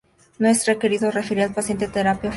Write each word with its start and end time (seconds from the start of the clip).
No 0.39 0.47
es 0.47 0.65
requerido 0.65 1.11
referir 1.11 1.43
al 1.43 1.53
paciente 1.53 1.85
terapia 1.87 2.03
farmacológica. 2.03 2.29